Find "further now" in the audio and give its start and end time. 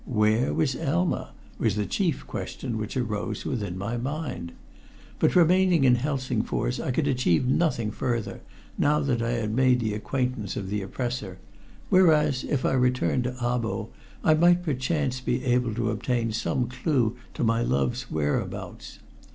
7.91-8.99